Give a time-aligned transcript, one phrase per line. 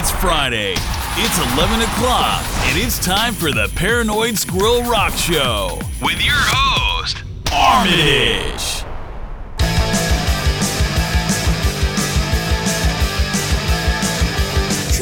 [0.00, 0.74] It's Friday.
[1.16, 7.24] It's 11 o'clock, and it's time for the Paranoid Squirrel Rock Show with your host,
[7.52, 8.84] Armitage.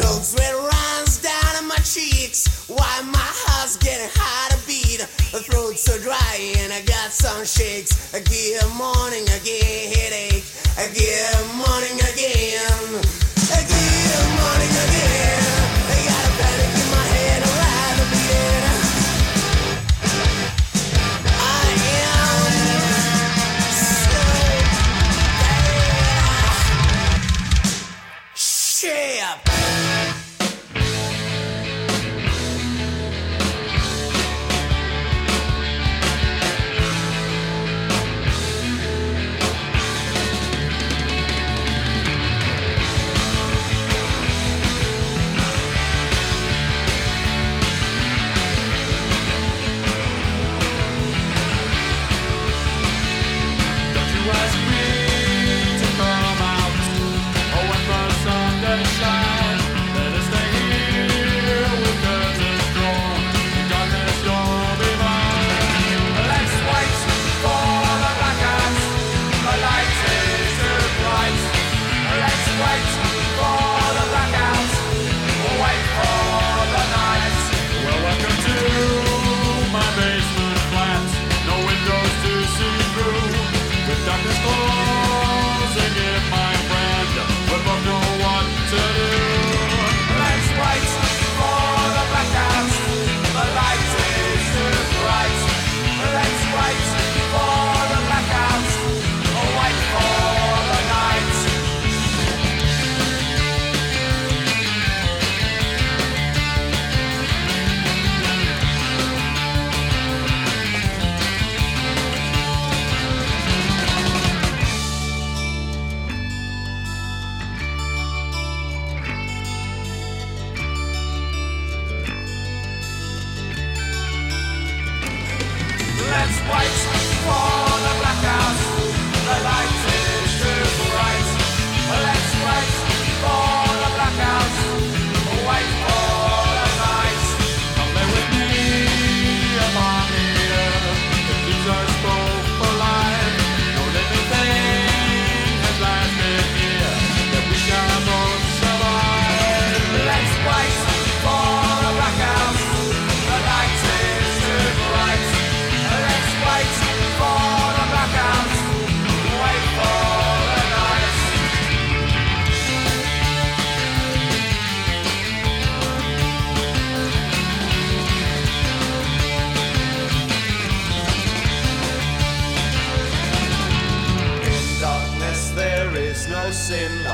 [0.00, 5.00] Cold sweat runs down my cheeks while my heart's getting hard to beat.
[5.30, 8.14] The throat's so dry and I got some shakes.
[8.14, 10.44] I get morning again, headache.
[10.78, 13.25] I get morning again.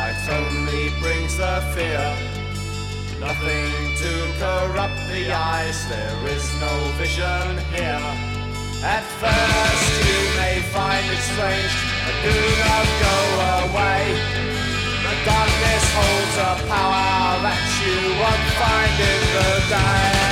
[0.03, 2.07] Light only brings the fear.
[3.21, 3.71] Nothing
[4.03, 8.09] to corrupt the eyes, there is no vision here.
[8.97, 11.75] At first you may find it strange,
[12.05, 13.19] but do not go
[13.67, 14.03] away.
[15.07, 20.32] The darkness holds a power that you won't find in the day.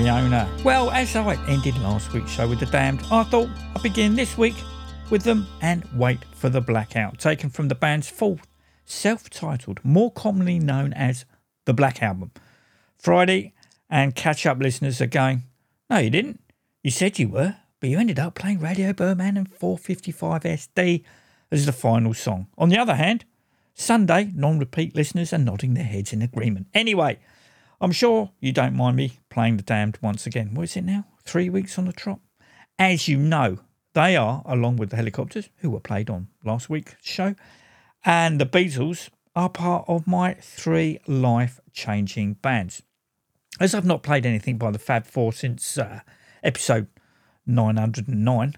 [0.00, 0.48] Creona.
[0.64, 4.38] Well, as I ended last week's show with The Damned, I thought I'd begin this
[4.38, 4.54] week
[5.10, 8.46] with them and Wait for the Blackout, taken from the band's fourth
[8.86, 11.26] self titled, more commonly known as
[11.66, 12.30] The Black Album.
[12.96, 13.52] Friday
[13.90, 15.42] and catch up listeners are going,
[15.90, 16.40] No, you didn't.
[16.82, 21.04] You said you were, but you ended up playing Radio Birdman and 455 SD
[21.50, 22.46] as the final song.
[22.56, 23.26] On the other hand,
[23.74, 26.68] Sunday non repeat listeners are nodding their heads in agreement.
[26.72, 27.18] Anyway,
[27.82, 30.54] I'm sure you don't mind me playing The Damned once again.
[30.54, 31.06] What is it now?
[31.24, 32.20] Three weeks on the trot?
[32.78, 33.58] As you know,
[33.94, 37.34] they are, along with the Helicopters, who were played on last week's show,
[38.04, 42.82] and the Beatles are part of my three life changing bands.
[43.58, 46.00] As I've not played anything by the Fab Four since uh,
[46.42, 46.88] episode
[47.46, 48.56] 909,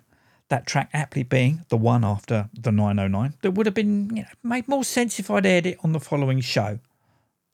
[0.49, 4.29] that track aptly being the one after the 909, that would have been you know,
[4.43, 6.79] made more sense if I'd aired it on the following show,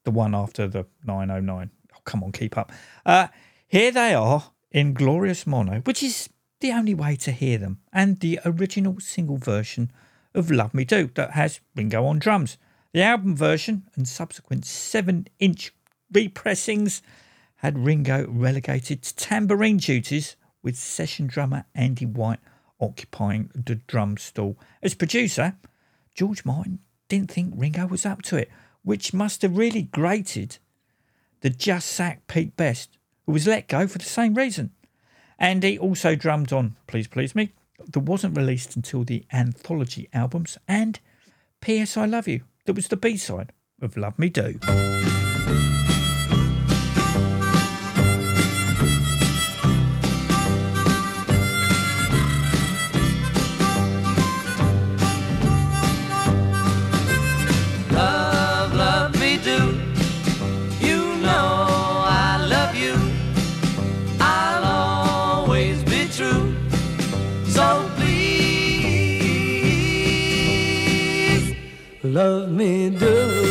[0.04, 1.70] the one after the 909.
[2.08, 2.72] Come on, keep up.
[3.04, 3.26] Uh,
[3.66, 8.20] here they are in glorious mono, which is the only way to hear them, and
[8.20, 9.92] the original single version
[10.34, 12.56] of Love Me Do that has Ringo on drums.
[12.94, 15.74] The album version and subsequent 7 inch
[16.10, 17.02] repressings
[17.56, 22.40] had Ringo relegated to tambourine duties with session drummer Andy White
[22.80, 24.58] occupying the drum stool.
[24.82, 25.58] As producer,
[26.14, 26.78] George Martin
[27.10, 28.48] didn't think Ringo was up to it,
[28.82, 30.56] which must have really grated
[31.40, 34.72] the just sacked Pete Best, who was let go for the same reason.
[35.38, 37.52] Andy also drummed on Please Please Me,
[37.92, 40.98] that wasn't released until the anthology albums, and
[41.60, 41.96] P.S.
[41.96, 44.58] I Love You, that was the B side of Love Me Do.
[72.18, 73.47] Love me do.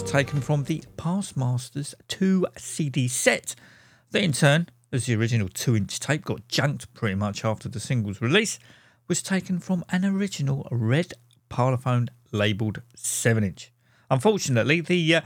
[0.00, 3.54] Was taken from the Past Masters 2 CD set.
[4.12, 7.80] That in turn, as the original 2 inch tape got junked pretty much after the
[7.80, 8.58] single's release,
[9.08, 11.12] was taken from an original red
[11.50, 13.72] Parlophone labelled 7 inch.
[14.10, 15.20] Unfortunately, the uh,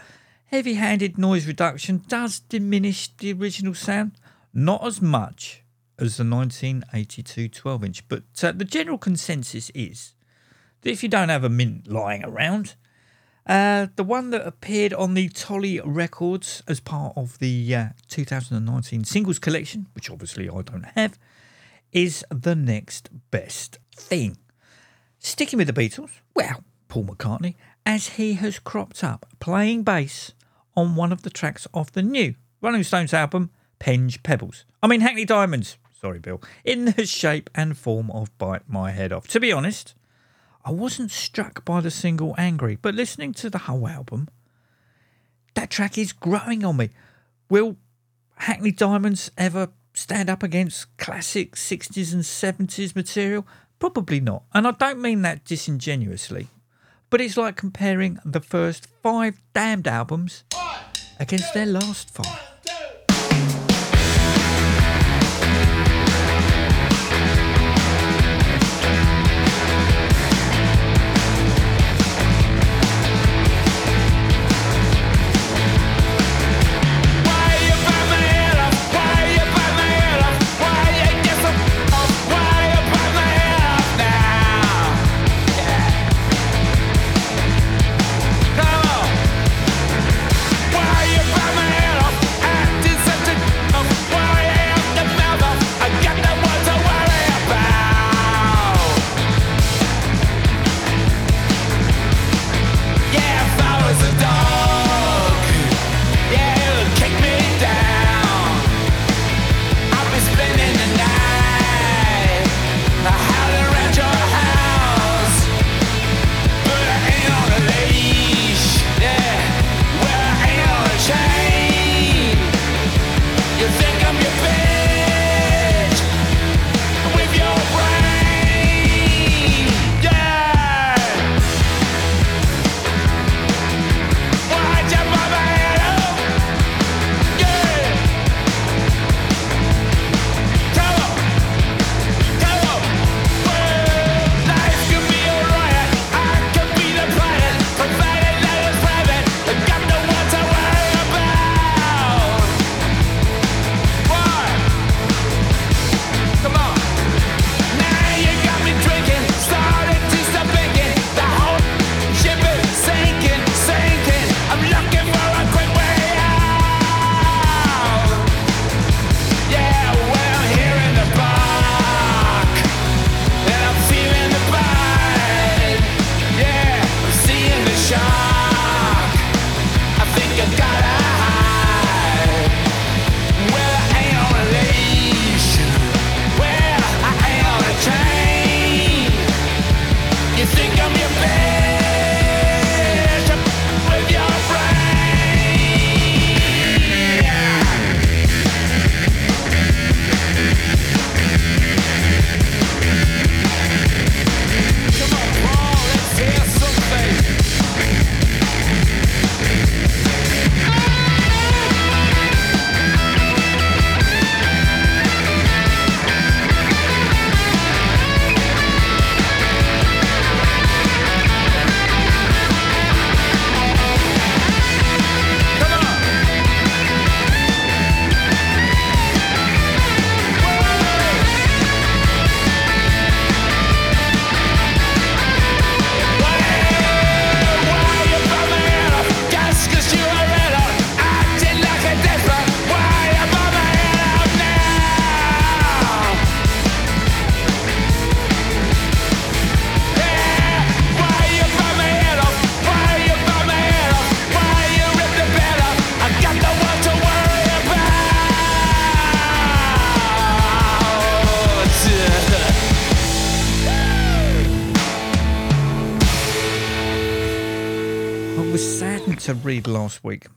[0.47, 4.13] heavy handed noise reduction does diminish the original sound,
[4.53, 5.63] not as much
[5.99, 10.15] as the 1982 12 inch, but uh, the general consensus is
[10.81, 12.75] that if you don't have a mint lying around,
[13.47, 19.05] uh, the one that appeared on the Tolly Records as part of the uh, 2019
[19.05, 21.19] singles collection, which obviously I don't have,
[21.93, 24.39] is the next best thing.
[25.19, 27.55] Sticking with the Beatles, well, Paul McCartney,
[27.87, 30.33] as he has cropped up playing bass
[30.77, 34.65] on one of the tracks of the new Rolling Stones album, Penge Pebbles.
[34.83, 39.13] I mean, Hackney Diamonds, sorry, Bill, in the shape and form of Bite My Head
[39.13, 39.29] Off.
[39.29, 39.95] To be honest,
[40.65, 44.29] I wasn't struck by the single Angry, but listening to the whole album,
[45.55, 46.91] that track is growing on me.
[47.51, 47.77] Will
[48.37, 53.47] Hackney Diamonds ever stand up against classic 60s and 70s material?
[53.79, 54.45] Probably not.
[54.55, 56.49] And I don't mean that disingenuously,
[57.11, 60.45] but it's like comparing the first five damned albums
[61.21, 62.54] against their last five.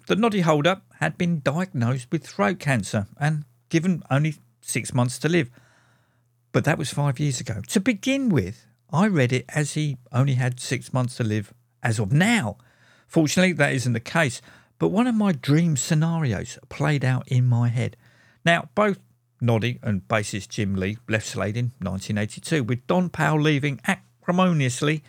[0.07, 5.29] That Noddy Holder had been diagnosed with throat cancer and given only six months to
[5.29, 5.49] live.
[6.53, 7.61] But that was five years ago.
[7.67, 11.99] To begin with, I read it as he only had six months to live as
[11.99, 12.57] of now.
[13.05, 14.41] Fortunately, that isn't the case,
[14.79, 17.97] but one of my dream scenarios played out in my head.
[18.45, 18.99] Now, both
[19.41, 25.03] Noddy and bassist Jim Lea left Slade in 1982, with Don Powell leaving acrimoniously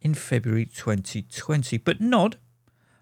[0.00, 1.76] in February 2020.
[1.78, 2.38] But Nod,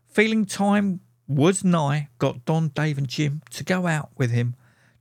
[0.08, 4.54] feeling time was nigh, got Don, Dave, and Jim to go out with him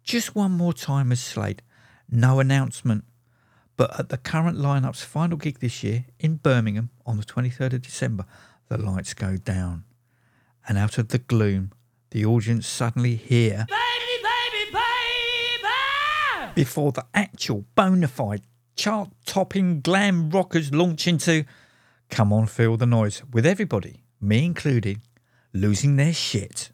[0.04, 1.62] just one more time as Slade.
[2.10, 3.04] No announcement,
[3.78, 7.82] but at the current lineup's final gig this year in Birmingham on the 23rd of
[7.82, 8.26] December,
[8.70, 9.84] the lights go down.
[10.68, 11.72] And out of the gloom,
[12.12, 16.52] the audience suddenly hear Baby, baby, baby!
[16.56, 18.42] before the actual bona fide
[18.76, 21.46] chart topping glam rockers launch into
[22.10, 25.02] Come On Feel the Noise, with everybody, me included,
[25.56, 26.70] losing their shit.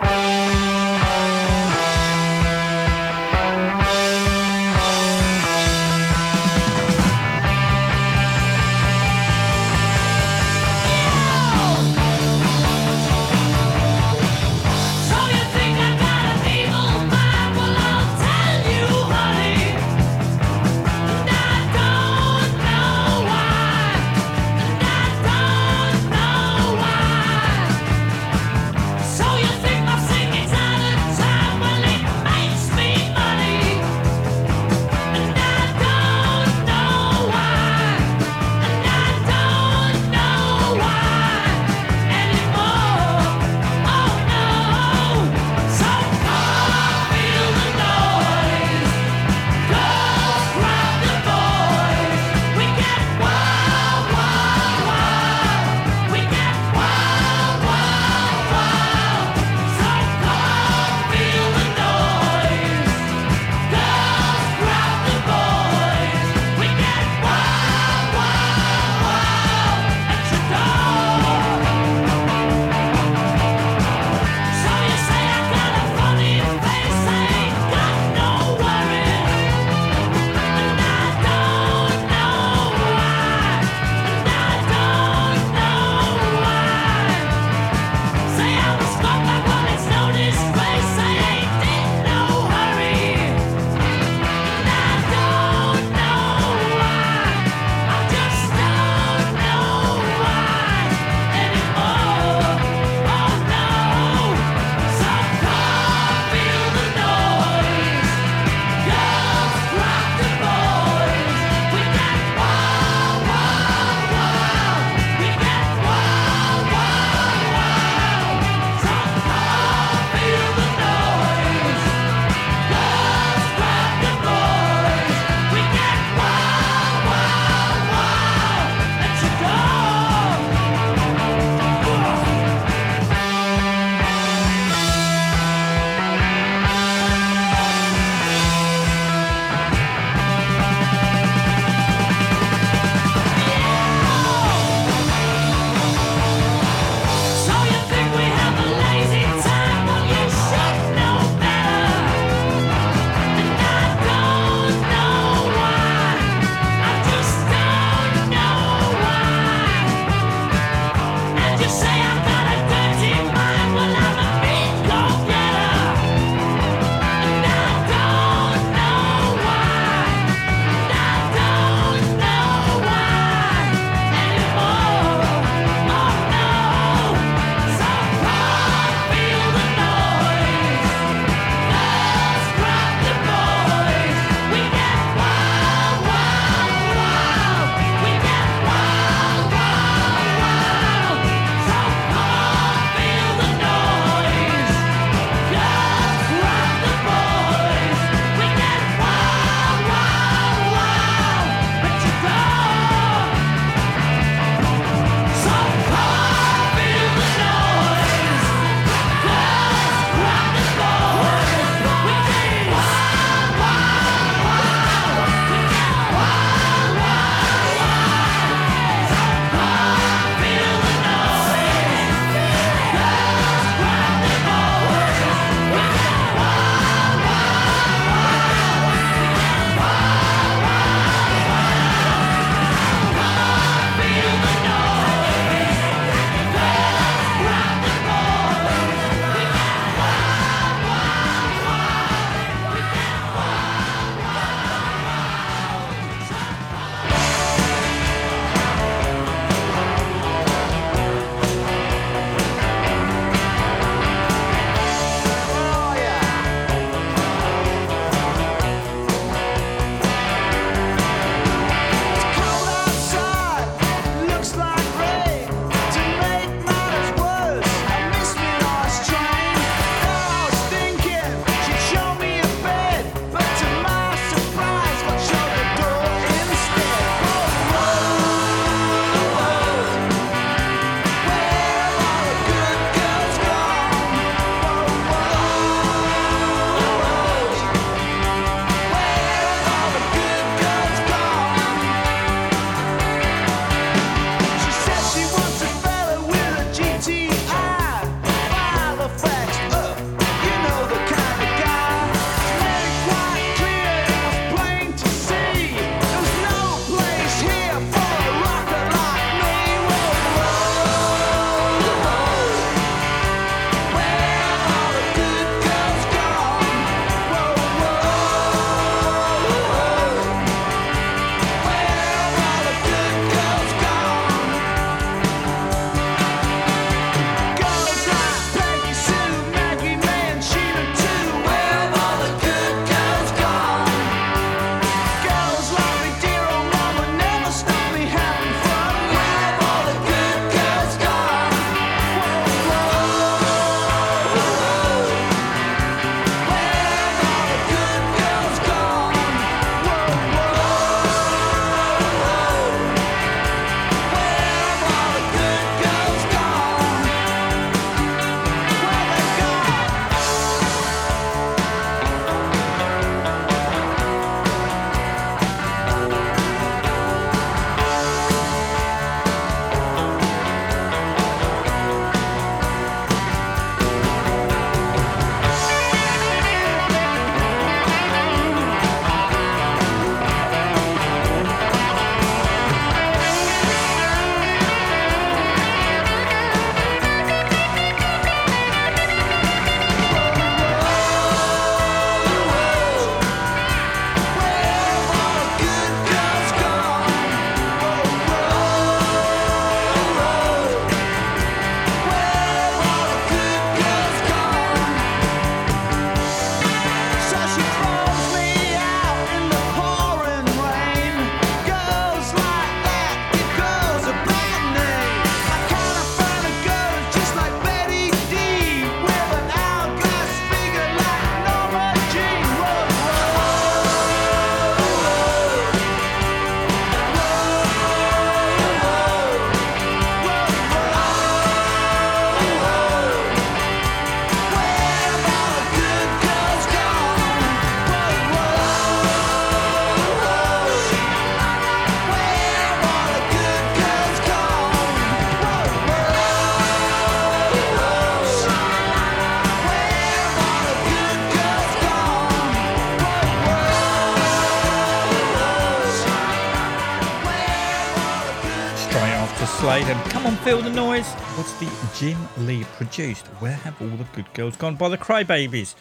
[459.41, 463.81] For Slade and Come On Feel the Noise What's the Jim Lea produced Where Have
[463.81, 465.73] All the Good Girls Gone by the Crybabys.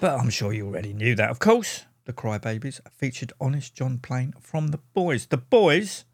[0.00, 1.84] But I'm sure you already knew that, of course.
[2.06, 5.26] The Crybabys featured Honest John Plain from the boys.
[5.26, 6.06] The boys,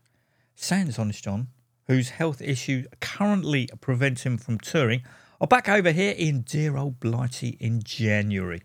[0.54, 1.48] sans Honest John,
[1.86, 5.04] whose health issue currently prevents him from touring,
[5.40, 8.60] are back over here in dear old Blighty in January.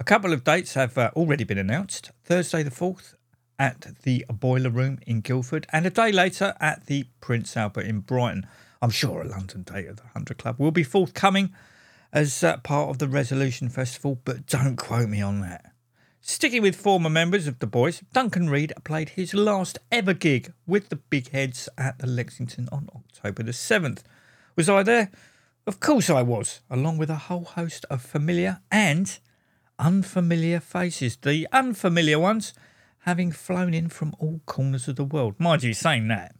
[0.00, 2.10] A couple of dates have uh, already been announced.
[2.24, 3.14] Thursday the 4th
[3.60, 8.00] at the Boiler Room in Guildford, and a day later at the Prince Albert in
[8.00, 8.46] Brighton.
[8.80, 11.52] I'm sure a London date of the 100 Club will be forthcoming
[12.10, 15.72] as uh, part of the Resolution Festival, but don't quote me on that.
[16.22, 20.88] Sticking with former members of the boys, Duncan Reid played his last ever gig with
[20.88, 24.00] the Bigheads at the Lexington on October the 7th.
[24.56, 25.10] Was I there?
[25.66, 29.18] Of course I was, along with a whole host of familiar and
[29.78, 31.16] unfamiliar faces.
[31.16, 32.54] The unfamiliar ones
[33.00, 35.34] having flown in from all corners of the world.
[35.38, 36.34] Mind you, saying that,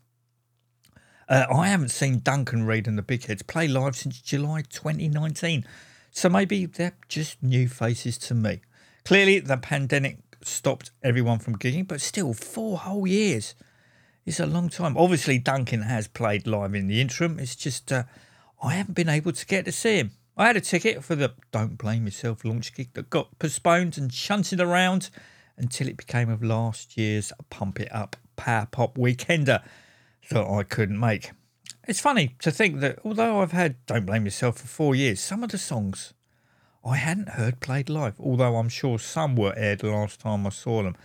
[1.29, 5.65] uh, I haven't seen Duncan Reid and the Bigheads play live since July 2019,
[6.11, 8.61] so maybe they're just new faces to me.
[9.05, 13.55] Clearly, the pandemic stopped everyone from gigging, but still, four whole years
[14.27, 14.97] is a long time.
[14.97, 17.39] Obviously, Duncan has played live in the interim.
[17.39, 18.05] It's just uh,
[18.63, 20.13] I haven't been able to get to see him.
[20.37, 24.13] I had a ticket for the Don't Blame Yourself launch gig that got postponed and
[24.13, 25.11] shunted around
[25.61, 29.63] until it became of last year's Pump It Up Power Pop Weekender
[30.31, 31.33] that I couldn't make.
[31.87, 35.43] It's funny to think that although I've had Don't Blame Yourself for four years, some
[35.43, 36.15] of the songs
[36.85, 40.51] I hadn't heard played live, although I'm sure some were aired the last time I
[40.51, 40.97] saw them.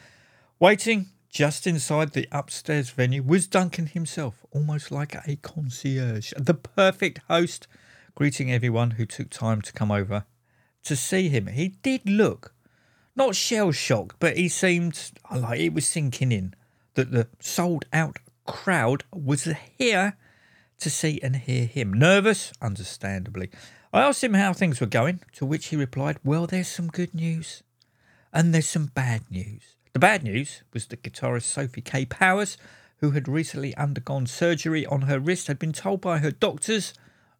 [0.60, 7.20] Waiting just inside the upstairs venue was Duncan himself, almost like a concierge, the perfect
[7.28, 7.68] host,
[8.16, 10.26] greeting everyone who took time to come over
[10.86, 11.48] to see him.
[11.48, 12.55] He did look
[13.16, 16.54] not shell shocked, but he seemed like it was sinking in
[16.96, 19.48] that the sold out crowd was
[19.78, 20.16] here
[20.80, 21.94] to see and hear him.
[21.94, 23.50] Nervous, understandably.
[23.94, 27.14] I asked him how things were going, to which he replied, Well, there's some good
[27.14, 27.64] news
[28.34, 29.78] and there's some bad news.
[29.94, 32.06] The bad news was that guitarist Sophie K.
[32.06, 32.58] Powers,
[32.98, 36.94] who had recently undergone surgery on her wrist, had been told by her doctors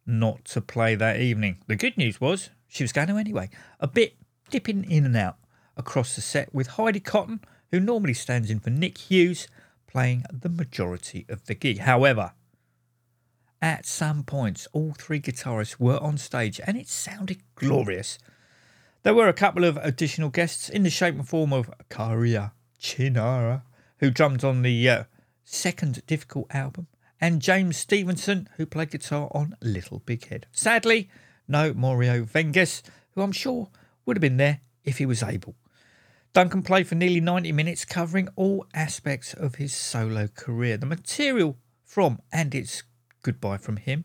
[0.06, 1.58] not to play that evening.
[1.66, 4.16] The good news was she was going to anyway, a bit
[4.48, 5.36] dipping in and out
[5.76, 9.48] across the set with Heidi Cotton, who normally stands in for Nick Hughes,
[9.86, 11.78] playing the majority of the gig.
[11.78, 12.32] However,
[13.62, 18.18] at some points, all three guitarists were on stage and it sounded glorious.
[19.02, 23.62] There were a couple of additional guests in the shape and form of Karia Chinara,
[23.98, 25.04] who drummed on the uh,
[25.44, 26.88] second difficult album,
[27.20, 30.46] and James Stevenson, who played guitar on Little Big Head.
[30.52, 31.08] Sadly,
[31.48, 32.82] no Mauro Venegas,
[33.14, 33.68] who I'm sure
[34.04, 35.54] would have been there if he was able.
[36.32, 40.76] Duncan played for nearly 90 minutes, covering all aspects of his solo career.
[40.76, 42.82] The material from And It's
[43.22, 44.04] Goodbye from him,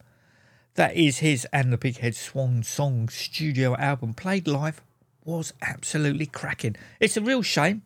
[0.75, 4.81] that is his and the Bighead Swan Song studio album, played live,
[5.23, 6.75] was absolutely cracking.
[6.99, 7.83] It's a real shame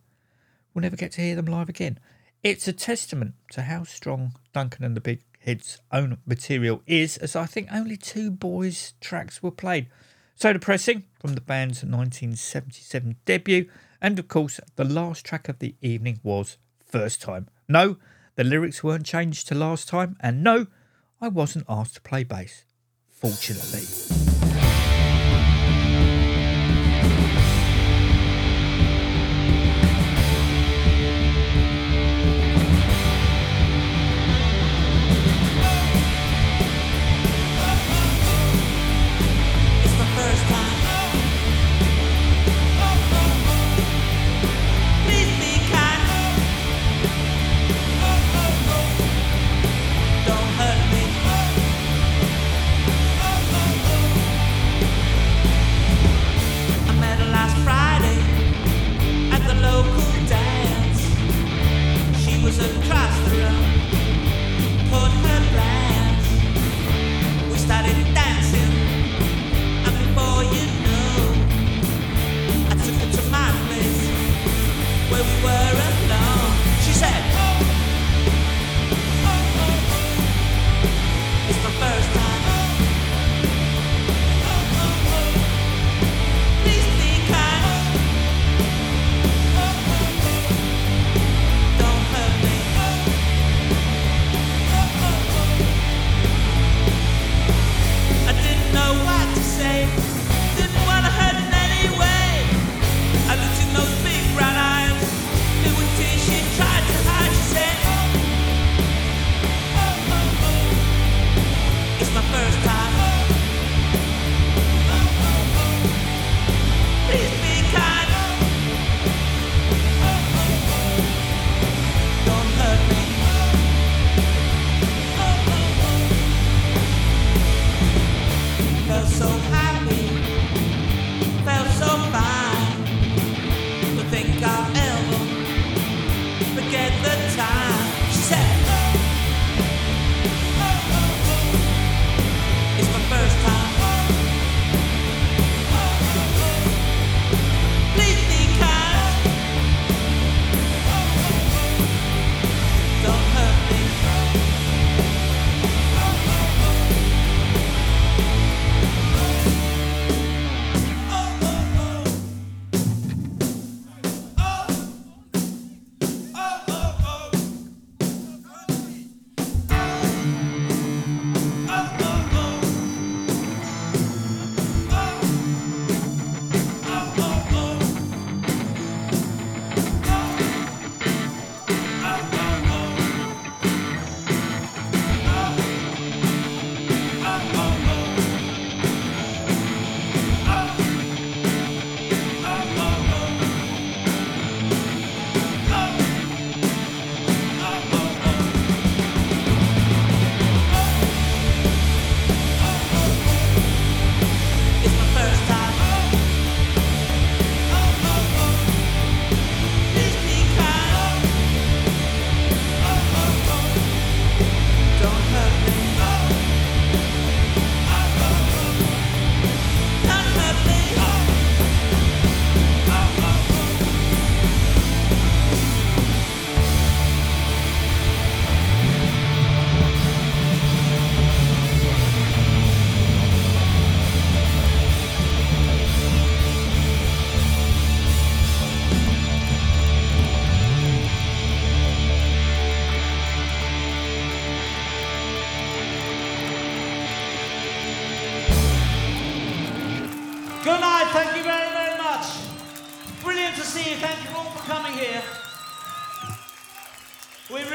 [0.76, 1.98] we'll never get to hear them live again.
[2.42, 7.34] It's a testament to how strong Duncan and the Big Head's own material is, as
[7.34, 9.86] I think only two boys' tracks were played.
[10.34, 13.70] Soda Pressing from the band's 1977 debut,
[14.06, 17.48] and of course, the last track of the evening was First Time.
[17.68, 17.96] No,
[18.36, 20.68] the lyrics weren't changed to last time, and no,
[21.20, 22.62] I wasn't asked to play bass.
[23.08, 24.15] Fortunately.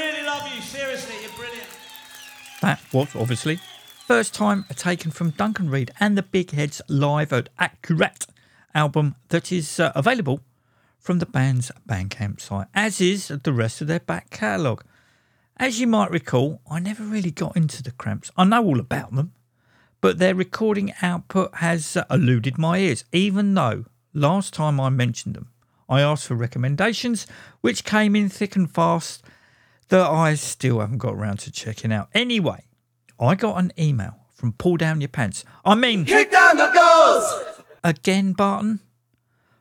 [0.02, 0.60] Really love you.
[0.64, 1.68] Seriously, you're brilliant.
[2.64, 3.60] That was obviously
[4.08, 8.26] first time taken from Duncan Reid and the Bigheads live at Akkurat
[8.74, 10.42] album that is uh, available
[10.98, 14.84] from the band's Bandcamp site, as is the rest of their back catalogue.
[15.58, 18.32] As you might recall, I never really got into the Cramps.
[18.36, 19.34] I know all about them,
[20.02, 23.86] but their recording output has uh, eluded my ears, even though
[24.16, 25.52] last time I mentioned them,
[25.88, 27.28] I asked for recommendations,
[27.62, 29.24] which came in thick and fast
[29.92, 32.08] that I still haven't got around to checking out.
[32.14, 32.64] Anyway,
[33.20, 35.44] I got an email from Pull Down Your Pants.
[35.66, 37.66] I mean, Kick down the doors!
[37.84, 38.80] again, Barton,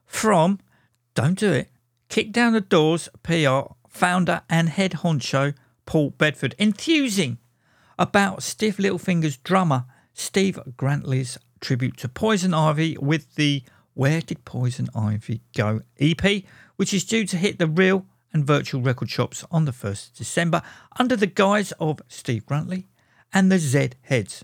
[0.07, 0.61] from,
[1.17, 1.69] don't do it,
[2.09, 5.53] Kick Down the Doors PR founder and head honcho
[5.85, 7.39] Paul Bedford, enthusing
[7.99, 13.65] about Stiff Little Fingers drummer Steve Grantley's tribute to Poison Ivy with the
[13.95, 16.45] Where Did Poison Ivy Go EP,
[16.77, 20.15] which is due to hit the real and virtual record shops on the 1st of
[20.17, 20.63] December
[20.99, 22.87] under the guise of Steve Grantley
[23.33, 24.43] and the Zed Hedz.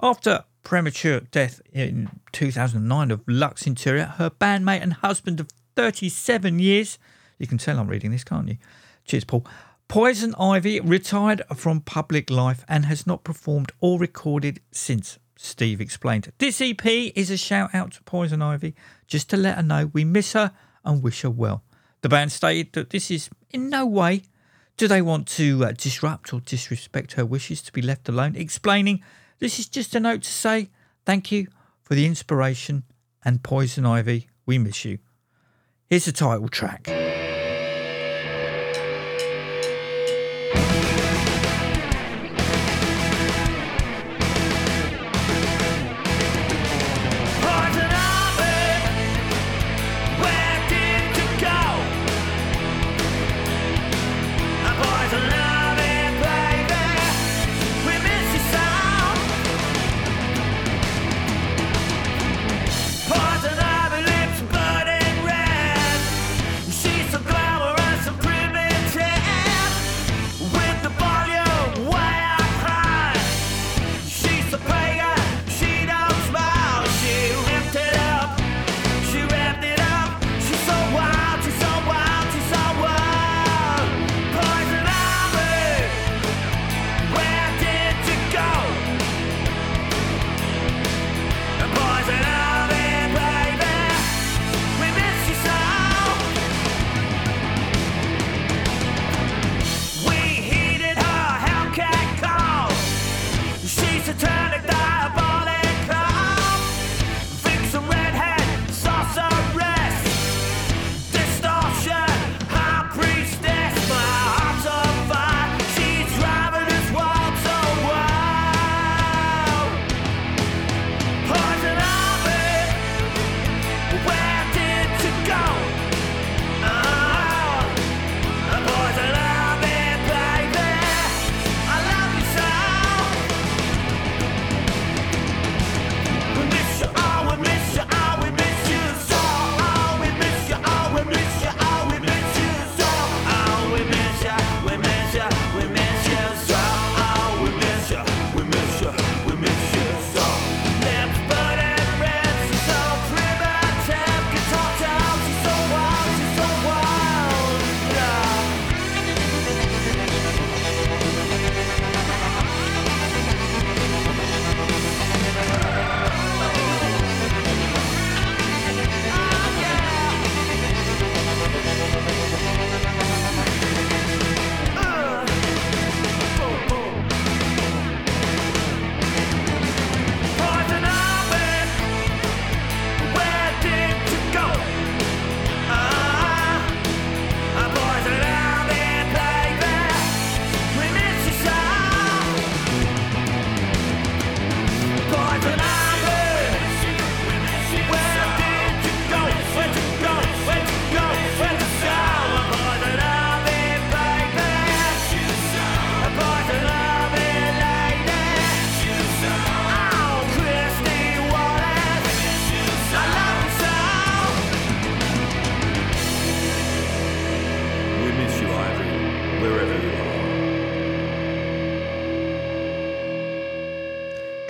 [0.00, 6.98] After premature death in 2009 of Lux Interior, her bandmate and husband of 37 years,
[7.38, 8.56] you can tell I'm reading this, can't you?
[9.04, 9.46] Cheers, Paul.
[9.88, 15.18] Poison Ivy retired from public life and has not performed or recorded since.
[15.36, 16.32] Steve explained.
[16.38, 18.74] This EP is a shout out to Poison Ivy
[19.06, 20.52] just to let her know we miss her
[20.84, 21.62] and wish her well.
[22.04, 24.24] The band stated that this is in no way
[24.76, 29.02] do they want to uh, disrupt or disrespect her wishes to be left alone, explaining
[29.38, 30.68] this is just a note to say
[31.06, 31.46] thank you
[31.80, 32.82] for the inspiration
[33.24, 34.98] and Poison Ivy, we miss you.
[35.86, 37.03] Here's the title track.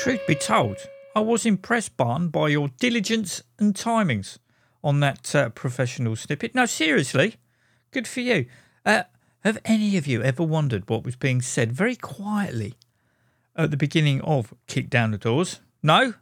[0.04, 0.76] Truth be told,
[1.16, 4.36] I was impressed, Barton, by your diligence and timings
[4.82, 6.54] on that uh, professional snippet.
[6.54, 7.36] No, seriously,
[7.90, 8.44] good for you.
[8.84, 9.04] Uh,
[9.44, 12.74] have any of you ever wondered what was being said very quietly
[13.56, 15.60] at the beginning of Kick Down the Doors?
[15.82, 16.12] No?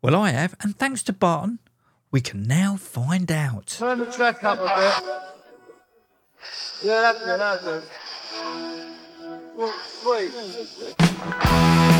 [0.00, 1.58] Well, I have, and thanks to Barton,
[2.12, 3.66] we can now find out.
[3.66, 4.94] Turn the track up a bit.
[6.84, 7.82] Yeah, that's it, that's it.
[9.56, 9.74] Well,
[10.06, 11.97] wait.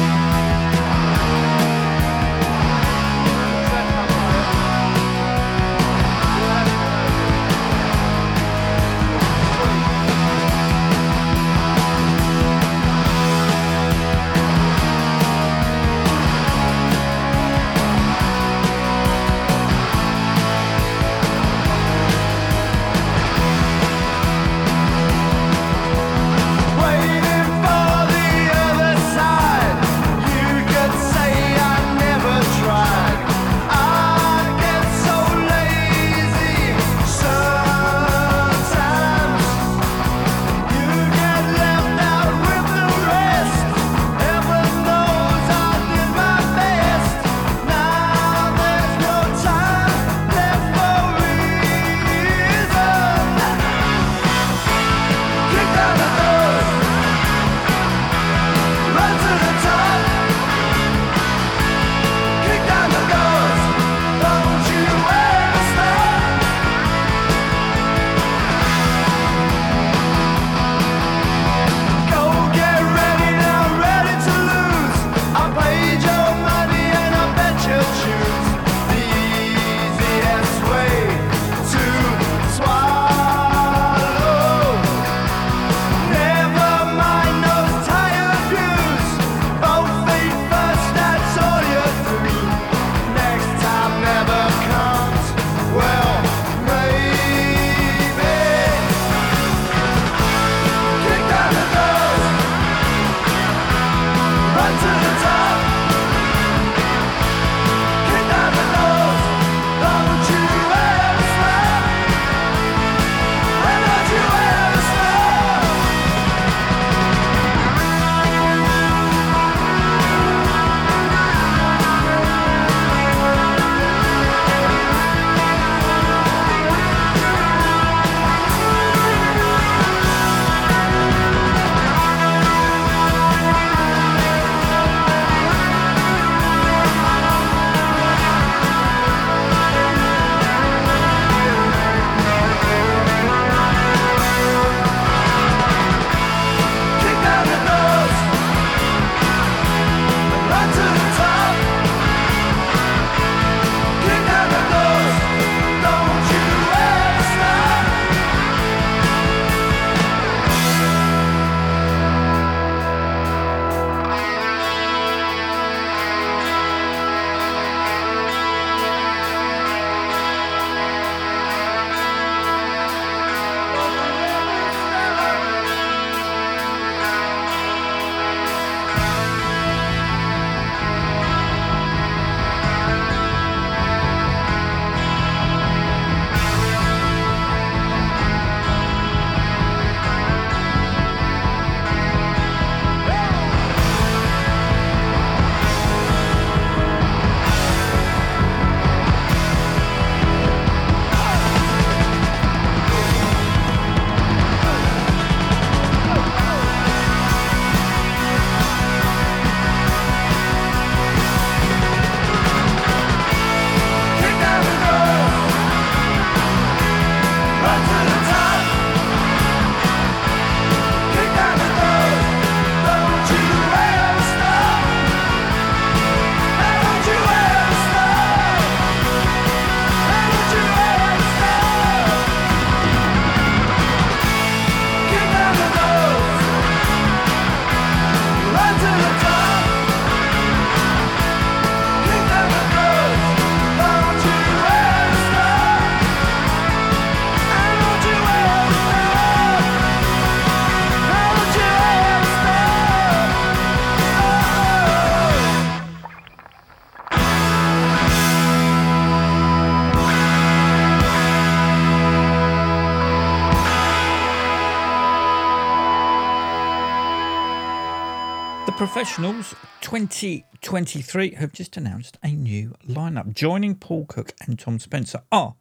[268.99, 273.33] Professionals 2023 have just announced a new lineup.
[273.33, 275.55] Joining Paul Cook and Tom Spencer are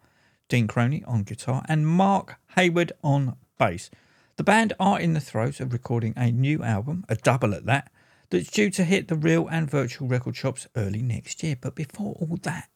[0.50, 3.92] Dean Crony on guitar and Mark Hayward on bass.
[4.38, 7.92] The band are in the throes of recording a new album, a double at that,
[8.32, 11.56] that's due to hit the real and virtual record shops early next year.
[11.62, 12.70] But before all that,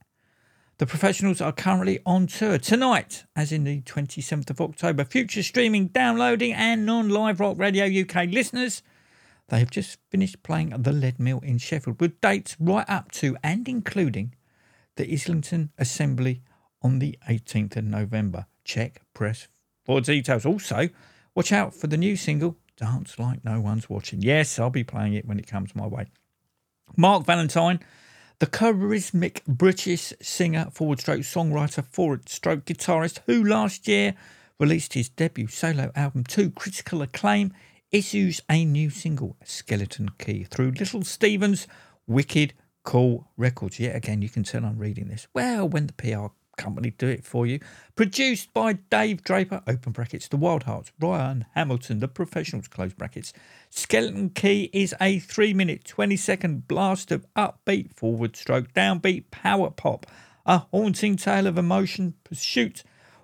[0.78, 5.06] the professionals are currently on tour tonight, as in the 27th of October.
[5.06, 8.84] Future streaming, downloading, and non live rock radio UK listeners
[9.52, 13.68] they have just finished playing the Leadmill in Sheffield with dates right up to and
[13.68, 14.34] including
[14.96, 16.42] the Islington Assembly
[16.82, 18.46] on the 18th of November.
[18.64, 19.50] Check press
[19.84, 20.46] for details.
[20.46, 20.88] Also,
[21.36, 24.22] watch out for the new single, Dance Like No One's Watching.
[24.22, 26.08] Yes, I'll be playing it when it comes my way.
[26.96, 27.82] Marc Valentine,
[28.40, 34.16] the charismatic British singer, forward stroke songwriter, forward stroke guitarist, who last year
[34.60, 37.54] released his debut solo album to critical acclaim,
[37.92, 41.68] issues a new single, Skeleton Key, through Little Steven's
[42.08, 43.80] Wicked Cool Records.
[43.80, 45.28] Yet again, you can tell I'm reading this.
[45.34, 46.28] Well, when the PR
[46.58, 47.60] company do it for you.
[47.96, 53.34] Produced by Dave Draper, open brackets, The Wild Hearts, Ryan Hamilton, The Professionals, close brackets.
[53.70, 59.72] Skeleton Key is a 3 minute 20 second blast of upbeat, forward stroke, downbeat power
[59.72, 60.06] pop.
[60.46, 62.84] A haunting tale of emotion pursuit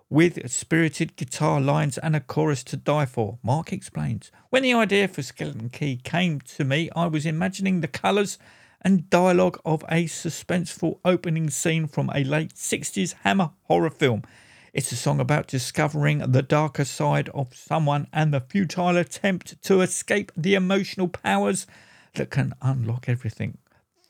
[0.09, 3.37] with spirited guitar lines and a chorus to die for.
[3.43, 4.31] Marc explains.
[4.49, 8.37] When the idea for Skeleton Key came to me, I was imagining the colours
[8.81, 14.23] and dialogue of a suspenseful opening scene from a late 60s Hammer horror film.
[14.73, 19.81] It's a song about discovering the darker side of someone and the futile attempt to
[19.81, 21.65] escape the emotional powers
[22.13, 23.57] that can unlock everything.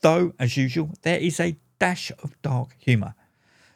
[0.00, 3.14] Though, as usual, there is a dash of dark humour.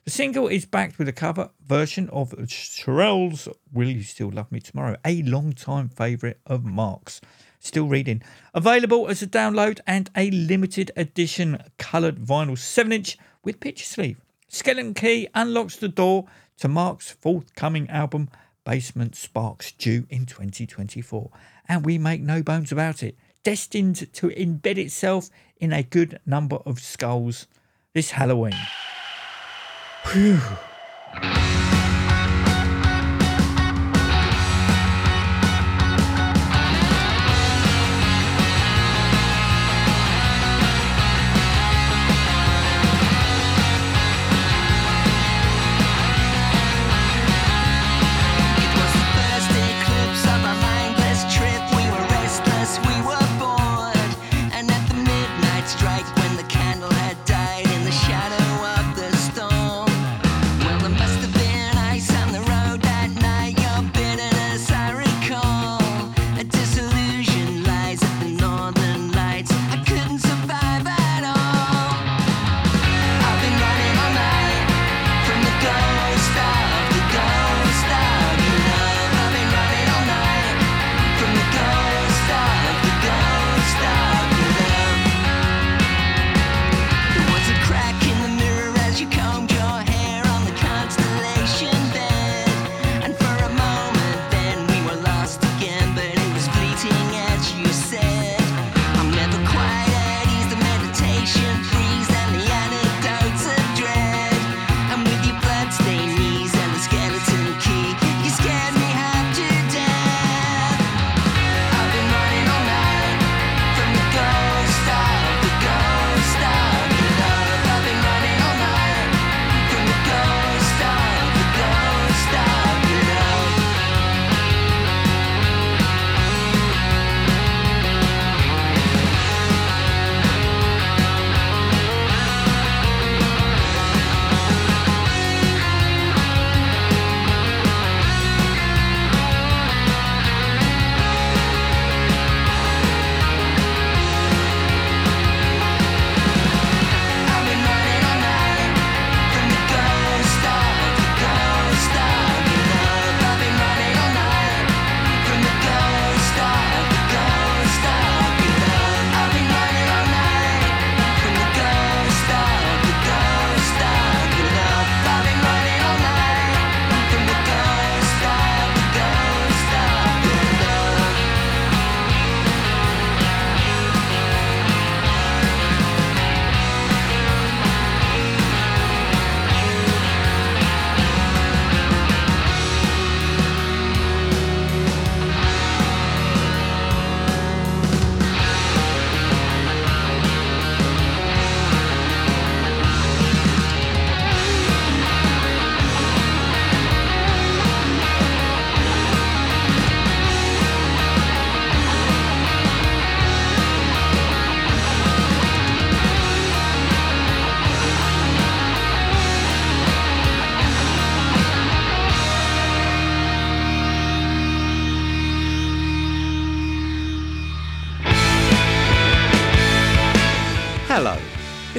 [0.05, 4.59] The single is backed with a cover version of Shirelles' Will You Still Love Me
[4.59, 7.21] Tomorrow, a long-time favourite of Marc's.
[7.61, 8.21] Still reading.
[8.53, 14.21] Available as a download and a limited edition coloured vinyl 7 inch with picture sleeve.
[14.49, 16.27] Skeleton Key unlocks the door
[16.59, 18.29] to Marc's forthcoming album,
[18.65, 21.31] Basement Sparks, due in 2024.
[21.69, 26.57] And we make no bones about it, destined to embed itself in a good number
[26.67, 27.47] of skulls
[27.95, 28.57] this Halloween.
[30.05, 30.41] Whew.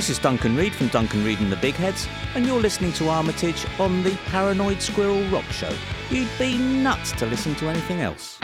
[0.04, 3.66] This is Duncan Reid from Duncan Reid and the Bigheads, and you're listening to Armitage
[3.80, 5.74] on the Paranoid Squirrel Rock Show.
[6.10, 8.38] You'd be nuts to listen to anything else.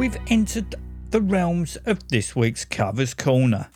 [0.00, 0.74] We've entered
[1.10, 3.68] the realms of this week's Covers Corner.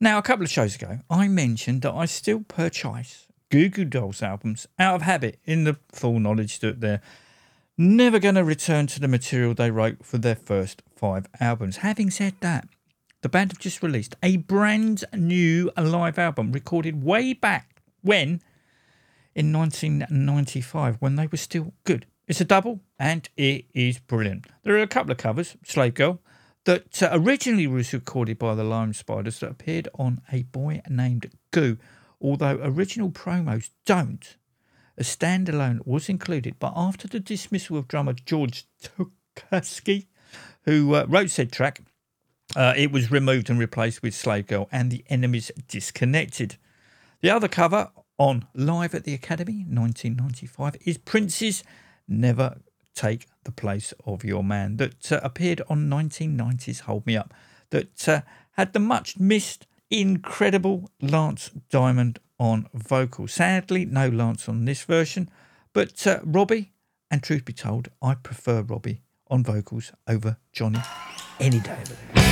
[0.00, 4.22] Now, a couple of shows ago, I mentioned that I still purchase Goo Goo Dolls
[4.22, 7.02] albums out of habit in the full knowledge that they're
[7.76, 11.78] never going to return to the material they wrote for their first five albums.
[11.78, 12.66] Having said that,
[13.20, 18.40] the band have just released a brand new live album recorded way back when
[19.34, 22.06] in 1995 when they were still good.
[22.26, 24.46] It's a double and it is brilliant.
[24.64, 26.20] There are a couple of covers, Slave Girl,
[26.64, 31.30] that uh, originally was recorded by the Lime Spiders that appeared on A Boy Named
[31.52, 31.78] Goo,
[32.20, 34.36] although original promos don't.
[34.98, 40.06] A standalone was included, but after the dismissal of drummer George Tutuska,
[40.62, 41.82] who uh, wrote said track,
[42.56, 46.56] uh, it was removed and replaced with Slave Girl and the Enemies Disconnected.
[47.20, 51.62] The other cover on Live at the Academy 1995 is Prince's
[52.08, 52.58] Never
[52.94, 57.32] Take the Place of Your Man that uh, appeared on 1990's Hold Me Up
[57.70, 58.20] that uh,
[58.52, 63.32] had the much missed incredible Lance Diamond on vocals.
[63.32, 65.30] Sadly, no Lance on this version,
[65.72, 66.72] but uh, Robbie,
[67.10, 70.80] and truth be told, I prefer Robbie on vocals over Johnny
[71.40, 72.26] any day of the day.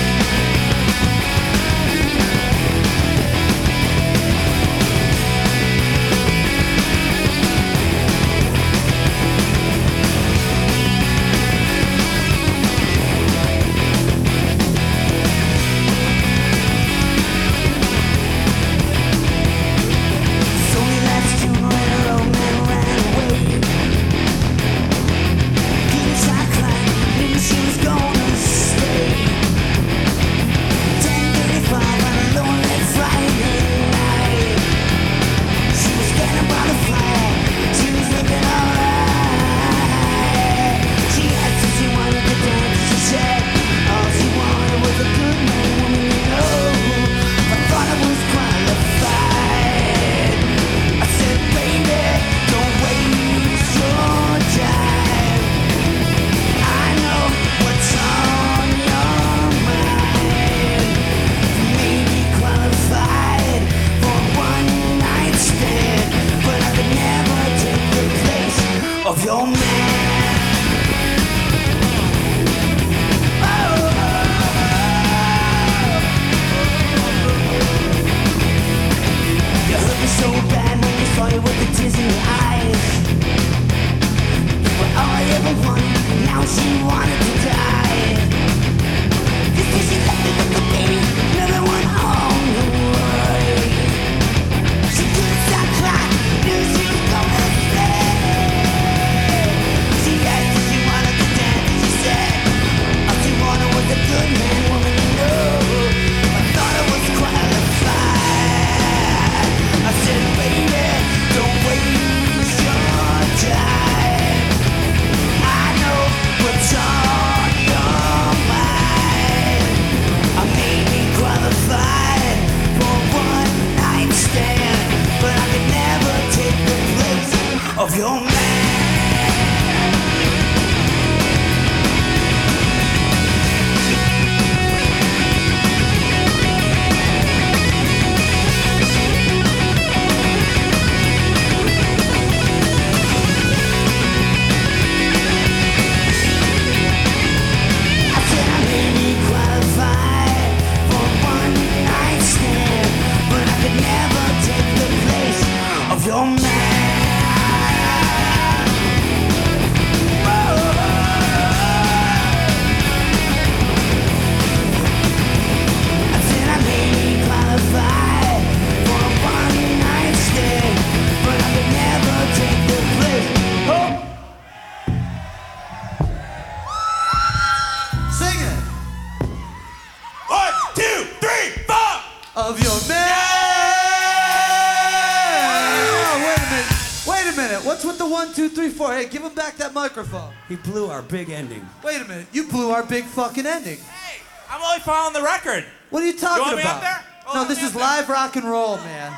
[187.35, 188.95] What's with the one, two, three, four?
[188.95, 190.33] Hey, give him back that microphone.
[190.49, 191.67] He blew our big ending.
[191.83, 192.29] Wait a minute.
[192.33, 193.79] You blew our big fucking ending.
[193.79, 195.65] Hey, I'm only following the record.
[195.91, 196.77] What are you talking want me about?
[196.77, 197.05] up there?
[197.27, 197.83] Oh, no, this is up there.
[197.83, 199.17] live rock and roll, man.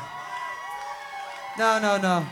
[1.59, 2.25] No, no, no.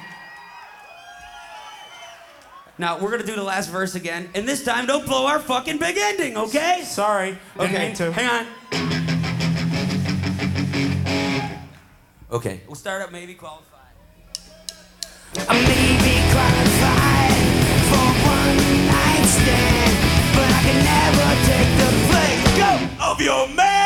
[2.80, 5.78] Now we're gonna do the last verse again, and this time don't blow our fucking
[5.78, 6.82] big ending, okay?
[6.84, 7.38] Sorry.
[7.60, 7.94] Okay.
[8.00, 8.12] mean.
[8.12, 8.48] Hang on.
[12.32, 12.62] Okay.
[12.66, 13.75] We'll start up maybe qualified.
[23.16, 23.85] Of your man.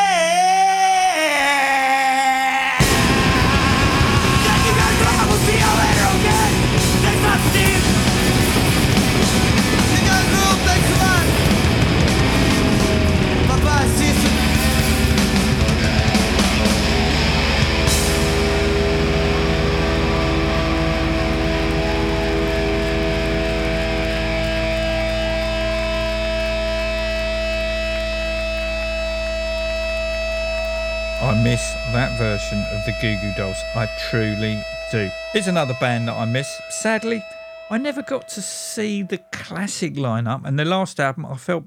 [31.43, 31.61] Miss
[31.93, 33.57] that version of the Goo Goo Dolls.
[33.75, 34.61] I truly
[34.91, 35.09] do.
[35.31, 36.49] Here's another band that I miss.
[36.69, 37.23] Sadly,
[37.69, 41.65] I never got to see the classic lineup, and the last album I felt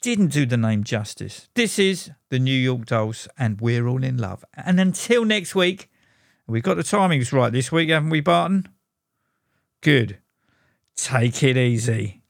[0.00, 1.48] didn't do the name justice.
[1.54, 4.44] This is the New York Dolls, and we're all in love.
[4.54, 5.90] And until next week,
[6.46, 8.68] we've got the timings right this week, haven't we, Barton?
[9.80, 10.18] Good.
[10.96, 12.22] Take it easy.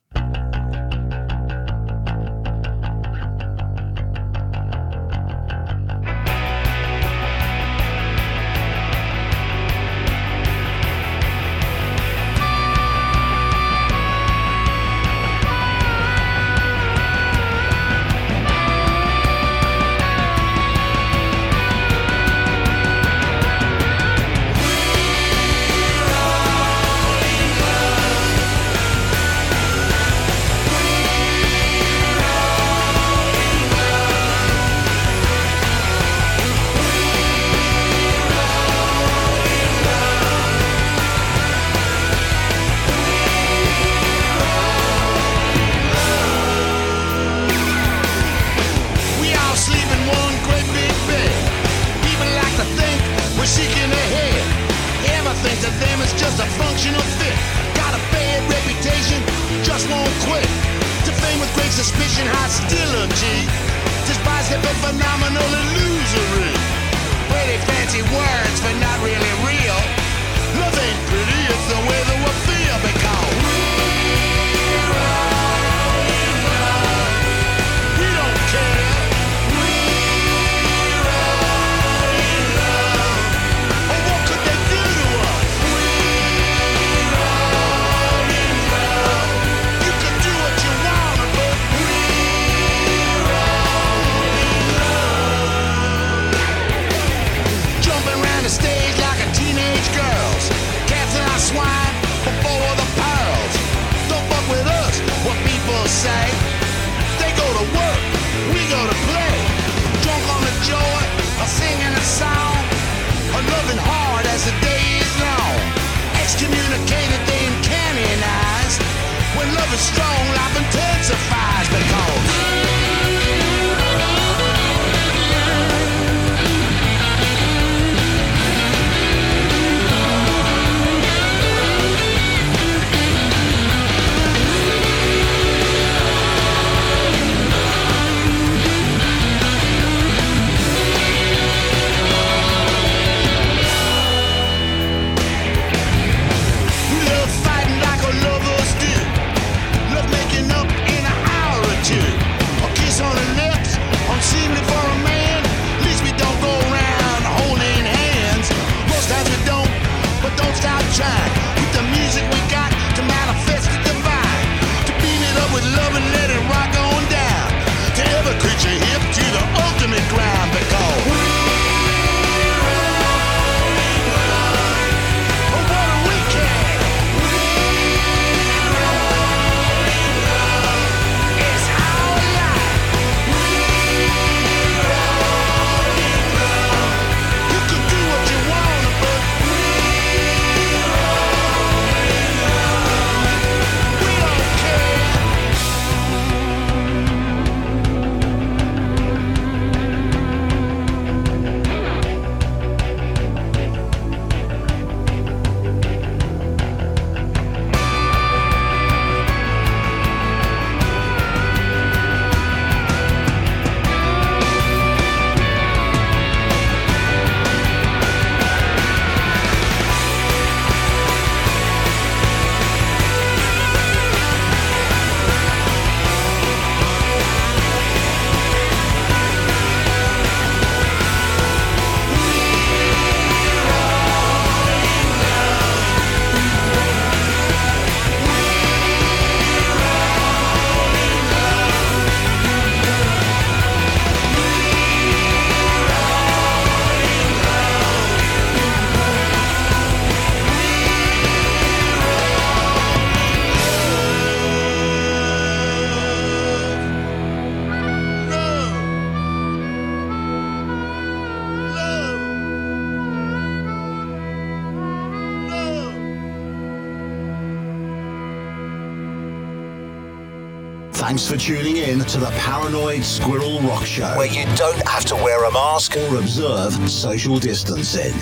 [271.36, 275.44] For tuning in to the Paranoid Squirrel Rock Show, where you don't have to wear
[275.44, 278.12] a mask or observe social distancing.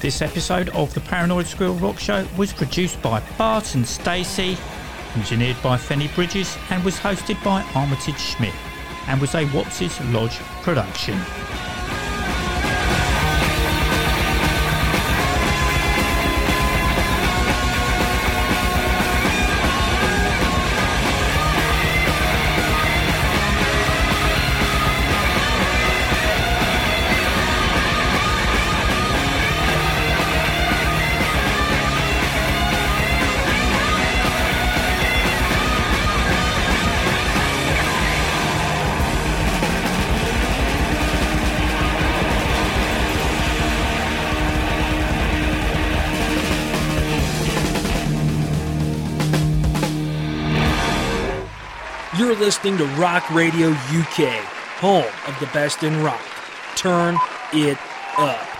[0.00, 4.58] This episode of the Paranoid Squirrel Rock Show was produced by Bart and Stacey,
[5.14, 8.54] engineered by Fenny Bridges, and was hosted by Armitage Schmidt,
[9.08, 11.18] and was a Watts' Lodge production.
[52.62, 54.44] Listening to Rock Radio UK,
[54.78, 56.22] home of the best in rock.
[56.76, 57.16] Turn
[57.52, 57.76] it
[58.16, 58.51] up.